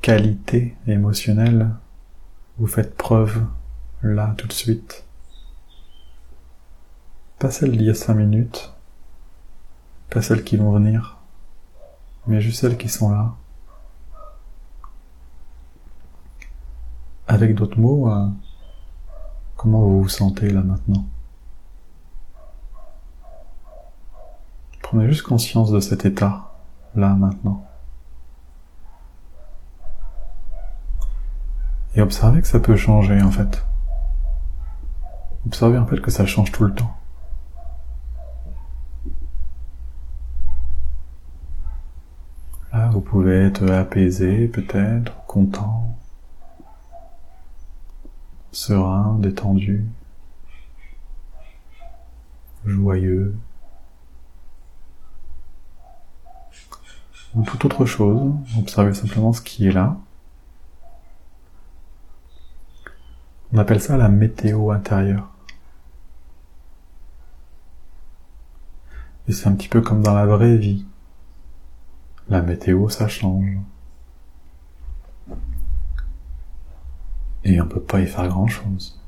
qualité 0.00 0.74
émotionnelle 0.86 1.70
vous 2.56 2.66
faites 2.66 2.96
preuve 2.96 3.44
là 4.02 4.34
tout 4.38 4.46
de 4.46 4.54
suite? 4.54 5.04
Pas 7.38 7.50
celles 7.50 7.72
d'il 7.72 7.82
y 7.82 7.90
a 7.90 7.94
cinq 7.94 8.14
minutes, 8.14 8.72
pas 10.08 10.22
celles 10.22 10.44
qui 10.44 10.56
vont 10.56 10.72
venir, 10.72 11.18
mais 12.26 12.40
juste 12.40 12.60
celles 12.60 12.78
qui 12.78 12.88
sont 12.88 13.10
là. 13.10 13.34
Avec 17.26 17.54
d'autres 17.54 17.78
mots, 17.78 18.10
euh, 18.10 18.28
comment 19.56 19.80
vous 19.80 20.04
vous 20.04 20.08
sentez 20.08 20.48
là 20.48 20.62
maintenant? 20.62 21.04
Prenez 24.80 25.06
juste 25.06 25.22
conscience 25.22 25.70
de 25.70 25.80
cet 25.80 26.06
état, 26.06 26.50
là 26.94 27.12
maintenant. 27.12 27.67
Et 31.94 32.00
observez 32.00 32.42
que 32.42 32.48
ça 32.48 32.60
peut 32.60 32.76
changer 32.76 33.20
en 33.22 33.30
fait. 33.30 33.64
Observez 35.46 35.78
en 35.78 35.86
fait 35.86 36.00
que 36.00 36.10
ça 36.10 36.26
change 36.26 36.52
tout 36.52 36.64
le 36.64 36.74
temps. 36.74 36.94
Là, 42.72 42.90
vous 42.90 43.00
pouvez 43.00 43.46
être 43.46 43.68
apaisé 43.70 44.46
peut-être, 44.46 45.24
content, 45.26 45.96
serein, 48.52 49.16
détendu, 49.18 49.86
joyeux, 52.66 53.34
ou 57.34 57.42
toute 57.42 57.64
autre 57.64 57.86
chose. 57.86 58.32
Observez 58.58 58.94
simplement 58.94 59.32
ce 59.32 59.40
qui 59.40 59.66
est 59.66 59.72
là. 59.72 59.96
On 63.52 63.58
appelle 63.58 63.80
ça 63.80 63.96
la 63.96 64.08
météo 64.08 64.70
intérieure. 64.70 65.28
Et 69.26 69.32
c'est 69.32 69.48
un 69.48 69.52
petit 69.52 69.68
peu 69.68 69.80
comme 69.80 70.02
dans 70.02 70.14
la 70.14 70.26
vraie 70.26 70.56
vie. 70.56 70.86
La 72.28 72.42
météo, 72.42 72.88
ça 72.90 73.08
change. 73.08 73.56
Et 77.44 77.60
on 77.60 77.66
peut 77.66 77.80
pas 77.80 78.00
y 78.00 78.06
faire 78.06 78.28
grand 78.28 78.48
chose. 78.48 79.00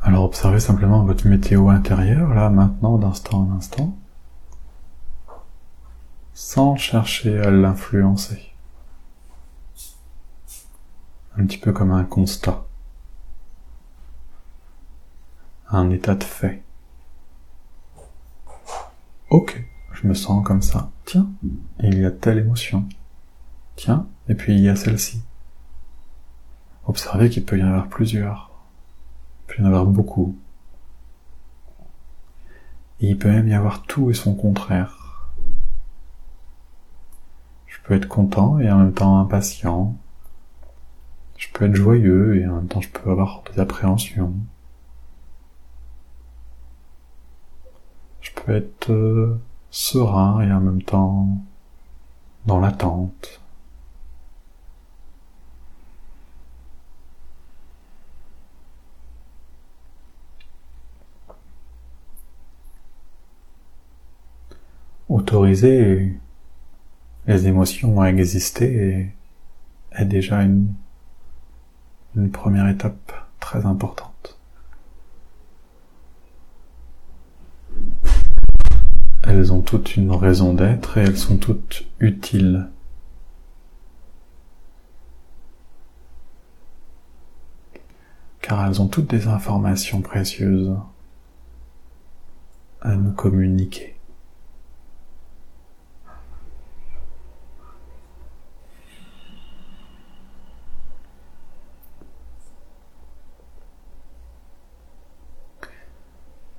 Alors 0.00 0.24
observez 0.24 0.60
simplement 0.60 1.04
votre 1.04 1.26
météo 1.26 1.68
intérieure, 1.68 2.34
là, 2.34 2.50
maintenant, 2.50 2.98
d'instant 2.98 3.48
en 3.48 3.56
instant, 3.56 3.96
sans 6.34 6.76
chercher 6.76 7.40
à 7.40 7.50
l'influencer 7.50 8.51
un 11.36 11.46
petit 11.46 11.58
peu 11.58 11.72
comme 11.72 11.92
un 11.92 12.04
constat, 12.04 12.64
un 15.70 15.90
état 15.90 16.14
de 16.14 16.24
fait. 16.24 16.62
Ok, 19.30 19.64
je 19.92 20.06
me 20.06 20.14
sens 20.14 20.44
comme 20.44 20.62
ça. 20.62 20.90
Tiens, 21.06 21.30
il 21.80 21.98
y 21.98 22.04
a 22.04 22.10
telle 22.10 22.38
émotion. 22.38 22.86
Tiens, 23.76 24.06
et 24.28 24.34
puis 24.34 24.54
il 24.54 24.60
y 24.60 24.68
a 24.68 24.76
celle-ci. 24.76 25.22
Observez 26.86 27.30
qu'il 27.30 27.44
peut 27.44 27.58
y 27.58 27.62
en 27.62 27.68
avoir 27.68 27.88
plusieurs. 27.88 28.50
Il 29.40 29.54
peut 29.54 29.62
y 29.62 29.64
en 29.64 29.68
avoir 29.68 29.86
beaucoup. 29.86 30.36
Et 33.00 33.08
il 33.10 33.18
peut 33.18 33.30
même 33.30 33.48
y 33.48 33.54
avoir 33.54 33.82
tout 33.82 34.10
et 34.10 34.14
son 34.14 34.34
contraire. 34.34 35.30
Je 37.66 37.78
peux 37.84 37.94
être 37.94 38.08
content 38.08 38.58
et 38.58 38.70
en 38.70 38.78
même 38.78 38.92
temps 38.92 39.18
impatient, 39.18 39.96
je 41.42 41.48
peux 41.52 41.64
être 41.66 41.74
joyeux 41.74 42.40
et 42.40 42.46
en 42.46 42.56
même 42.56 42.68
temps 42.68 42.80
je 42.80 42.88
peux 42.88 43.10
avoir 43.10 43.42
des 43.52 43.60
appréhensions. 43.60 44.32
Je 48.20 48.30
peux 48.32 48.54
être 48.54 48.90
euh, 48.92 49.40
serein 49.70 50.40
et 50.42 50.52
en 50.52 50.60
même 50.60 50.82
temps 50.82 51.28
dans 52.46 52.60
l'attente. 52.60 53.40
Autoriser 65.08 66.18
les 67.26 67.46
émotions 67.48 68.00
à 68.00 68.06
exister 68.06 69.12
est 69.92 70.04
déjà 70.04 70.42
une 70.42 70.68
une 72.14 72.30
première 72.30 72.68
étape 72.68 73.12
très 73.40 73.64
importante. 73.64 74.38
Elles 79.24 79.52
ont 79.52 79.62
toutes 79.62 79.96
une 79.96 80.10
raison 80.10 80.52
d'être 80.52 80.98
et 80.98 81.02
elles 81.02 81.16
sont 81.16 81.38
toutes 81.38 81.86
utiles. 82.00 82.68
Car 88.40 88.66
elles 88.66 88.82
ont 88.82 88.88
toutes 88.88 89.08
des 89.08 89.28
informations 89.28 90.02
précieuses 90.02 90.76
à 92.82 92.96
nous 92.96 93.12
communiquer. 93.12 93.96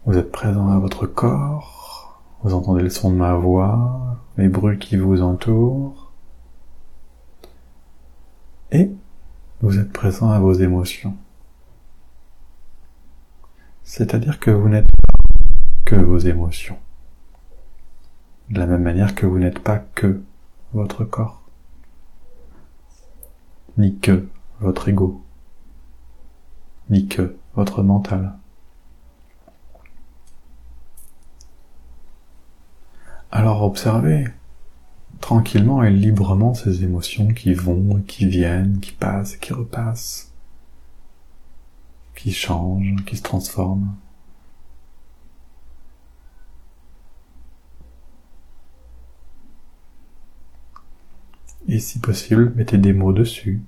Vous 0.06 0.18
êtes 0.18 0.32
présent 0.44 0.68
à 0.68 0.78
votre 0.78 1.08
corps, 1.08 2.22
vous 2.42 2.54
entendez 2.54 2.84
le 2.84 2.90
son 2.90 3.10
de 3.12 3.16
ma 3.16 3.34
voix, 3.34 4.18
les 4.36 4.50
bruits 4.50 4.78
qui 4.78 4.98
vous 4.98 5.22
entourent, 5.22 6.12
et 8.74 8.92
vous 9.62 9.80
êtes 9.80 9.94
présent 9.94 10.32
à 10.32 10.40
vos 10.40 10.52
émotions. 10.52 11.16
C'est-à-dire 13.86 14.42
que 14.42 14.52
vous 14.52 14.68
n'êtes 14.68 14.86
pas 14.86 15.14
que 15.86 15.96
vos 15.96 16.18
émotions. 16.18 16.78
De 18.50 18.60
la 18.60 18.66
même 18.66 18.84
manière 18.84 19.16
que 19.16 19.26
vous 19.26 19.40
n'êtes 19.40 19.60
pas 19.60 19.80
que 19.80 20.22
votre 20.74 21.06
corps, 21.06 21.42
ni 23.78 23.98
que 23.98 24.28
votre 24.60 24.90
ego, 24.90 25.24
ni 26.90 27.08
que 27.08 27.38
votre 27.56 27.82
mental. 27.82 28.34
Alors 33.36 33.64
observez 33.64 34.28
tranquillement 35.20 35.84
et 35.84 35.90
librement 35.90 36.54
ces 36.54 36.84
émotions 36.84 37.30
qui 37.34 37.56
vont, 37.56 38.00
qui 38.08 38.28
viennent, 38.28 38.80
qui 38.80 38.92
passent, 38.92 39.38
qui 39.38 39.54
repassent, 39.54 40.32
qui 42.16 42.32
changent, 42.32 43.04
qui 43.08 43.18
se 43.18 43.24
transforment. 43.24 43.96
Et 51.68 51.80
si 51.80 51.98
possible, 51.98 52.54
mettez 52.56 52.78
des 52.78 52.94
mots 52.94 53.14
dessus. 53.14 53.64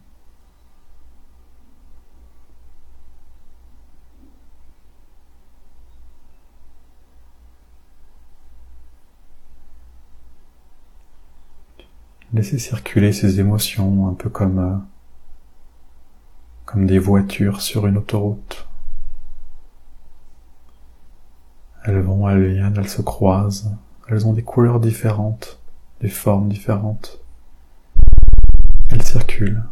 Laissez 12.35 12.59
circuler 12.59 13.13
ces 13.13 13.39
émotions 13.39 14.09
un 14.09 14.13
peu 14.13 14.29
comme 14.29 14.59
euh, 14.59 14.75
comme 16.65 16.85
des 16.85 16.99
voitures 16.99 17.61
sur 17.61 17.87
une 17.87 17.97
autoroute. 17.97 18.67
Elles 21.85 22.01
vont, 22.01 22.27
elles 22.27 22.51
viennent, 22.51 22.75
elles 22.75 22.89
se 22.89 23.01
croisent. 23.01 23.71
Elles 24.09 24.27
ont 24.27 24.33
des 24.33 24.43
couleurs 24.43 24.81
différentes, 24.81 25.61
des 26.01 26.09
formes 26.09 26.49
différentes. 26.49 27.21
Elles 28.89 29.03
circulent, 29.03 29.63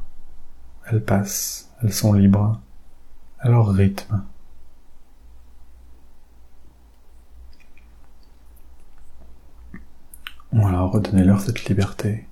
elles 0.86 1.04
passent, 1.04 1.70
elles 1.82 1.92
sont 1.92 2.14
libres 2.14 2.62
à 3.40 3.50
leur 3.50 3.68
rythme. 3.68 4.24
Voilà, 10.54 10.80
redonnez-leur 10.80 11.42
cette 11.42 11.66
liberté. 11.66 12.26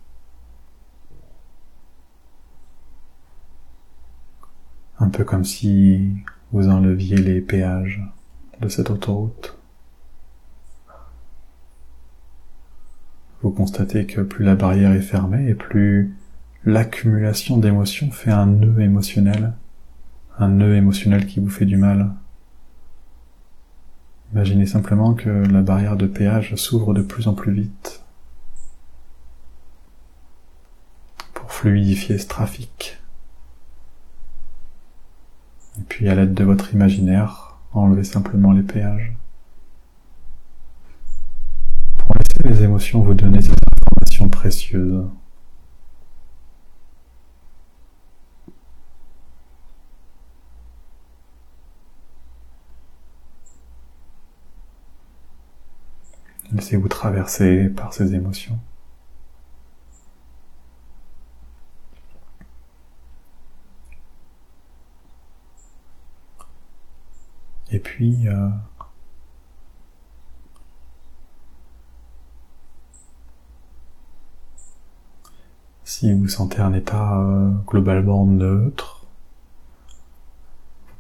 Peu 5.12 5.24
comme 5.24 5.45
si 5.45 6.10
vous 6.52 6.67
enleviez 6.69 7.17
les 7.17 7.41
péages 7.41 8.02
de 8.60 8.67
cette 8.67 8.89
autoroute. 8.89 9.58
Vous 13.41 13.52
constatez 13.52 14.06
que 14.06 14.21
plus 14.21 14.45
la 14.45 14.56
barrière 14.56 14.91
est 14.93 15.02
fermée 15.02 15.50
et 15.50 15.56
plus 15.56 16.15
l'accumulation 16.65 17.58
d'émotions 17.58 18.12
fait 18.12 18.32
un 18.32 18.45
nœud 18.45 18.82
émotionnel, 18.82 19.54
un 20.38 20.50
nœud 20.50 20.76
émotionnel 20.76 21.26
qui 21.26 21.39
vous 21.39 21.50
fait 21.50 21.65
du 21.65 21.78
mal. 21.78 22.12
Imaginez 24.34 24.65
simplement 24.65 25.13
que 25.13 25.30
la 25.30 25.62
barrière 25.62 25.97
de 25.97 26.08
péage 26.08 26.56
s'ouvre 26.56 26.93
de 26.93 27.02
plus 27.02 27.28
en 27.28 27.34
plus 27.34 27.52
vite 27.52 28.04
pour 31.34 31.52
fluidifier 31.52 32.17
ce 32.17 32.28
trafic. 32.28 33.01
Et 35.79 35.84
puis 35.84 36.10
à 36.10 36.15
l'aide 36.15 36.34
de 36.34 36.43
votre 36.43 36.73
imaginaire, 36.73 37.57
enlevez 37.73 38.03
simplement 38.03 38.51
les 38.51 38.63
péages. 38.63 39.13
Pour 41.97 42.15
laisser 42.15 42.43
les 42.47 42.63
émotions 42.63 43.01
vous 43.01 43.13
donner 43.13 43.41
ces 43.41 43.51
informations 43.51 44.29
précieuses. 44.29 45.05
Laissez-vous 56.53 56.89
traverser 56.89 57.69
par 57.69 57.93
ces 57.93 58.13
émotions. 58.13 58.60
Et 67.71 67.79
puis, 67.79 68.27
euh, 68.27 68.49
si 75.86 76.13
vous 76.13 76.27
sentez 76.27 76.60
un 76.60 76.73
état 76.73 77.17
euh, 77.17 77.49
globalement 77.67 78.25
neutre, 78.25 79.05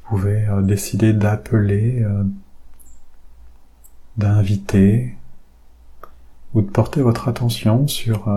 vous 0.03 0.17
pouvez 0.17 0.47
euh, 0.47 0.61
décider 0.61 1.11
d'appeler, 1.11 2.05
d'inviter 4.17 5.15
ou 6.53 6.61
de 6.61 6.69
porter 6.69 7.01
votre 7.01 7.27
attention 7.27 7.87
sur 7.87 8.27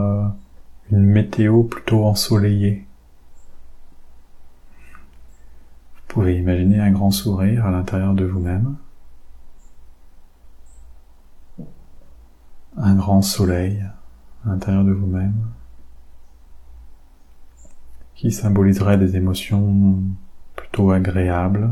une 0.90 1.04
météo 1.04 1.62
plutôt 1.62 2.04
ensoleillée. 2.04 2.86
Vous 6.14 6.20
pouvez 6.20 6.38
imaginer 6.38 6.78
un 6.78 6.92
grand 6.92 7.10
sourire 7.10 7.66
à 7.66 7.72
l'intérieur 7.72 8.14
de 8.14 8.24
vous-même, 8.24 8.76
un 12.76 12.94
grand 12.94 13.20
soleil 13.20 13.82
à 14.44 14.50
l'intérieur 14.50 14.84
de 14.84 14.92
vous-même, 14.92 15.48
qui 18.14 18.30
symboliserait 18.30 18.96
des 18.96 19.16
émotions 19.16 19.98
plutôt 20.54 20.92
agréables, 20.92 21.68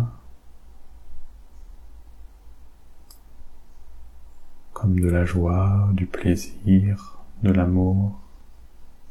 comme 4.73 4.99
de 4.99 5.09
la 5.09 5.25
joie, 5.25 5.89
du 5.93 6.07
plaisir, 6.07 7.21
de 7.45 7.53
l'amour, 7.53 8.19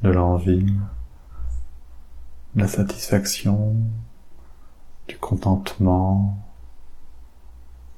de 0.01 0.09
l'envie, 0.09 0.75
de 2.55 2.59
la 2.59 2.67
satisfaction, 2.67 3.77
du 5.11 5.17
contentement, 5.17 6.37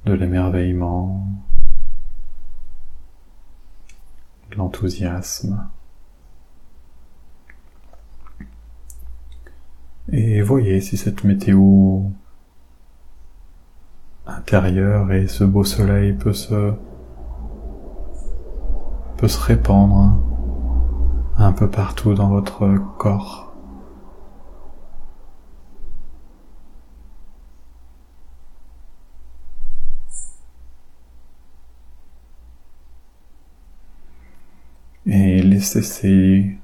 de 0.06 0.14
l'émerveillement, 0.14 1.28
de 4.50 4.56
l'enthousiasme. 4.56 5.70
Et 10.12 10.42
voyez 10.42 10.82
si 10.82 10.98
cette 10.98 11.24
météo 11.24 12.02
intérieure 14.26 15.12
et 15.12 15.28
ce 15.28 15.44
beau 15.44 15.64
soleil 15.64 16.14
peut 16.14 16.34
se 16.34 16.74
peut 19.18 19.28
se 19.28 19.40
répandre 19.40 20.18
un 21.38 21.52
peu 21.52 21.70
partout 21.70 22.16
dans 22.16 22.30
votre 22.30 22.76
corps. 22.98 23.43
Et 35.14 35.44
laissez 35.44 35.84
ces 35.84 36.58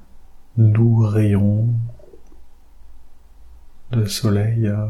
doux 0.56 1.06
rayons 1.06 1.68
de 3.92 4.04
soleil 4.06 4.66
euh, 4.66 4.88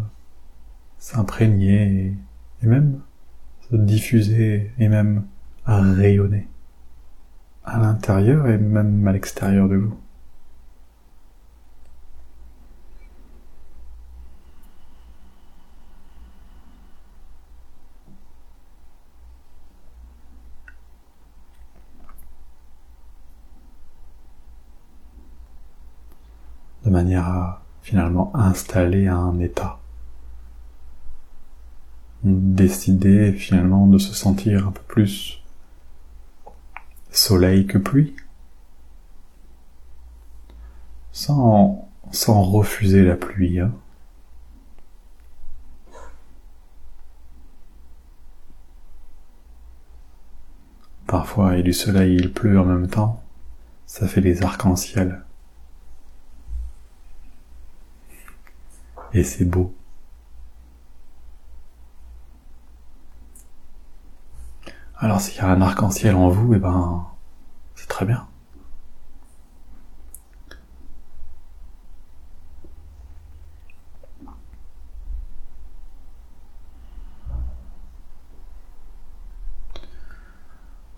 s'imprégner 0.98 2.16
et, 2.62 2.66
même 2.66 3.00
se 3.70 3.76
diffuser 3.76 4.72
et 4.78 4.88
même 4.88 5.26
rayonner 5.66 6.48
à 7.64 7.78
l'intérieur 7.78 8.48
et 8.48 8.56
même 8.56 9.06
à 9.06 9.12
l'extérieur 9.12 9.68
de 9.68 9.76
vous. 9.76 9.98
Manière 27.00 27.26
à 27.28 27.62
finalement 27.82 28.30
installer 28.34 29.08
un 29.08 29.38
état. 29.40 29.78
Décider 32.22 33.32
finalement 33.32 33.86
de 33.86 33.96
se 33.98 34.12
sentir 34.14 34.68
un 34.68 34.72
peu 34.72 34.82
plus 34.82 35.42
soleil 37.10 37.66
que 37.66 37.78
pluie, 37.78 38.14
sans, 41.12 41.88
refuser 42.12 43.02
la 43.02 43.16
pluie. 43.16 43.60
Hein. 43.60 43.72
Parfois 51.06 51.54
il 51.54 51.56
y 51.56 51.60
a 51.60 51.62
du 51.62 51.72
soleil 51.72 52.12
et 52.12 52.16
il 52.16 52.32
pleut 52.32 52.60
en 52.60 52.64
même 52.64 52.88
temps, 52.88 53.22
ça 53.86 54.06
fait 54.06 54.20
des 54.20 54.42
arcs-en-ciel. 54.42 55.24
Et 59.12 59.24
c'est 59.24 59.44
beau. 59.44 59.74
Alors 64.98 65.20
s'il 65.20 65.38
y 65.38 65.40
a 65.40 65.48
un 65.48 65.60
arc-en-ciel 65.62 66.14
en 66.14 66.28
vous, 66.28 66.52
et 66.52 66.56
eh 66.56 66.60
ben 66.60 67.06
c'est 67.74 67.88
très 67.88 68.04
bien. 68.04 68.26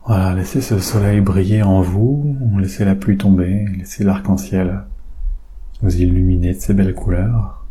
Voilà, 0.05 0.35
laissez 0.35 0.61
ce 0.61 0.79
soleil 0.81 1.20
briller 1.20 1.62
en 1.62 1.81
vous, 1.81 2.37
laissez 2.59 2.85
la 2.85 2.94
pluie 2.96 3.16
tomber, 3.16 3.66
laissez 3.77 4.03
l'arc-en-ciel 4.05 4.85
vous 5.81 5.96
illuminer 5.96 6.55
de 6.55 6.61
ces 6.61 6.75
belles 6.75 6.94
couleurs 6.94 7.62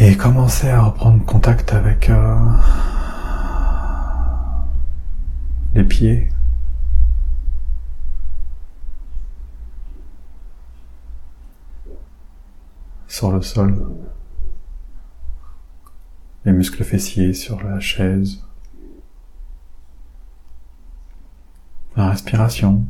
et 0.00 0.16
commencer 0.16 0.68
à 0.68 0.82
reprendre 0.82 1.24
contact 1.24 1.72
avec 1.72 2.10
euh, 2.10 2.36
les 5.74 5.84
pieds. 5.84 6.28
sur 13.12 13.30
le 13.30 13.42
sol, 13.42 13.86
les 16.46 16.52
muscles 16.52 16.82
fessiers 16.82 17.34
sur 17.34 17.62
la 17.62 17.78
chaise, 17.78 18.42
la 21.94 22.08
respiration, 22.08 22.86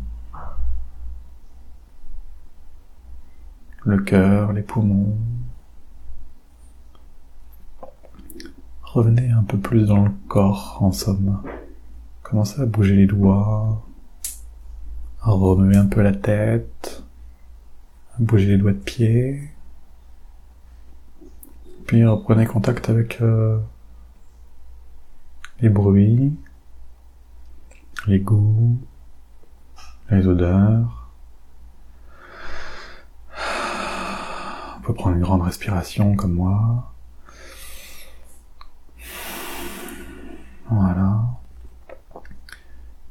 le 3.85 3.99
cœur, 3.99 4.53
les 4.53 4.63
poumons, 4.63 5.19
Revenez 8.93 9.31
un 9.31 9.43
peu 9.43 9.57
plus 9.57 9.87
dans 9.87 10.05
le 10.05 10.11
corps, 10.29 10.77
en 10.83 10.93
somme. 10.93 11.43
Commencez 12.23 12.61
à 12.61 12.67
bouger 12.67 12.95
les 12.95 13.07
doigts, 13.07 13.83
à 15.23 15.31
remuer 15.31 15.79
un 15.79 15.87
peu 15.87 16.03
la 16.03 16.13
tête, 16.13 17.03
à 18.15 18.23
bouger 18.23 18.49
les 18.49 18.59
doigts 18.59 18.73
de 18.73 18.77
pied. 18.77 19.49
Puis 21.87 22.05
reprenez 22.05 22.45
contact 22.45 22.91
avec 22.91 23.23
euh, 23.23 23.59
les 25.63 25.71
bruits, 25.71 26.37
les 28.07 28.21
goûts, 28.21 28.77
les 30.11 30.27
odeurs. 30.27 31.09
On 34.77 34.83
peut 34.83 34.93
prendre 34.93 35.17
une 35.17 35.23
grande 35.23 35.41
respiration 35.41 36.15
comme 36.15 36.35
moi. 36.35 36.92
Voilà. 40.73 41.21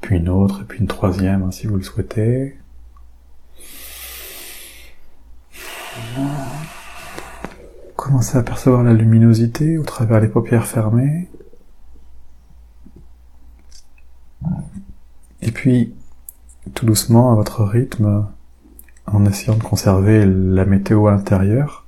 Puis 0.02 0.18
une 0.18 0.30
autre, 0.30 0.62
et 0.62 0.66
puis 0.66 0.80
une 0.80 0.88
troisième, 0.88 1.44
hein, 1.44 1.52
si 1.52 1.68
vous 1.68 1.76
le 1.76 1.84
souhaitez. 1.84 2.58
Commencez 7.96 8.38
à 8.38 8.44
percevoir 8.44 8.84
la 8.84 8.94
luminosité 8.94 9.78
au 9.78 9.84
travers 9.84 10.20
les 10.20 10.28
paupières 10.28 10.66
fermées? 10.66 11.30
Et 15.44 15.52
puis, 15.52 15.94
tout 16.74 16.86
doucement, 16.86 17.32
à 17.32 17.36
votre 17.36 17.64
rythme, 17.64 18.26
en 19.06 19.26
essayant 19.26 19.56
de 19.56 19.64
conserver 19.64 20.26
la 20.26 20.66
météo 20.66 21.08
à 21.08 21.12
l'intérieur, 21.12 21.86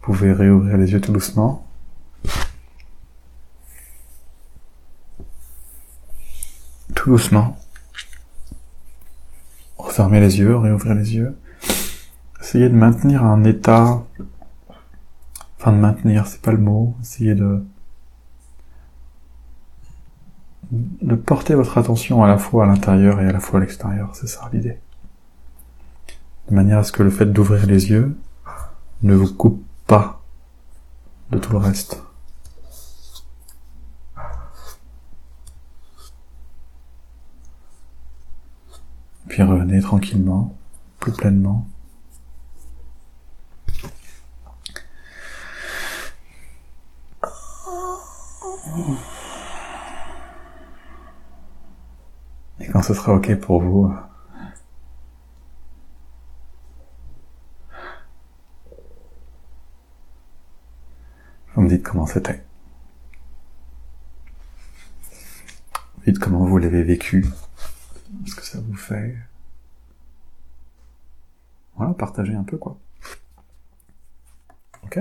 vous 0.00 0.12
pouvez 0.12 0.32
réouvrir 0.32 0.76
les 0.76 0.92
yeux 0.92 1.00
tout 1.00 1.12
doucement. 1.12 1.65
Doucement. 7.06 7.56
Refermer 9.78 10.18
les 10.18 10.40
yeux, 10.40 10.56
réouvrir 10.56 10.96
les 10.96 11.14
yeux. 11.14 11.38
Essayez 12.40 12.68
de 12.68 12.74
maintenir 12.74 13.24
un 13.24 13.44
état 13.44 14.02
Enfin, 15.58 15.72
de 15.72 15.78
maintenir, 15.78 16.26
c'est 16.26 16.42
pas 16.42 16.50
le 16.50 16.58
mot. 16.58 16.96
Essayez 17.00 17.34
de 17.34 17.64
de 20.72 21.14
porter 21.14 21.54
votre 21.54 21.78
attention 21.78 22.24
à 22.24 22.26
la 22.26 22.38
fois 22.38 22.64
à 22.64 22.66
l'intérieur 22.66 23.20
et 23.20 23.28
à 23.28 23.32
la 23.32 23.38
fois 23.38 23.60
à 23.60 23.62
l'extérieur. 23.62 24.10
C'est 24.14 24.26
ça 24.26 24.50
l'idée. 24.52 24.80
De 26.48 26.54
manière 26.56 26.78
à 26.78 26.82
ce 26.82 26.90
que 26.90 27.04
le 27.04 27.10
fait 27.10 27.26
d'ouvrir 27.26 27.66
les 27.66 27.88
yeux 27.90 28.16
ne 29.02 29.14
vous 29.14 29.32
coupe 29.32 29.64
pas 29.86 30.22
de 31.30 31.38
tout 31.38 31.52
le 31.52 31.58
reste. 31.58 32.05
Puis 39.36 39.42
revenez 39.42 39.82
tranquillement, 39.82 40.56
plus 40.98 41.12
pleinement. 41.12 41.66
Et 52.60 52.66
quand 52.68 52.80
ce 52.80 52.94
sera 52.94 53.12
ok 53.12 53.34
pour 53.38 53.60
vous, 53.60 53.94
vous 61.54 61.60
me 61.60 61.68
dites 61.68 61.82
comment 61.82 62.06
c'était. 62.06 62.42
Dites 66.06 66.18
comment 66.18 66.46
vous 66.46 66.56
l'avez 66.56 66.82
vécu, 66.82 67.26
ce 68.24 68.34
que 68.34 68.44
ça 68.44 68.60
vous 68.60 68.74
fait. 68.74 69.16
Voilà, 71.76 71.92
partagez 71.94 72.34
un 72.34 72.44
peu 72.44 72.56
quoi. 72.56 72.78
Ok? 74.84 74.98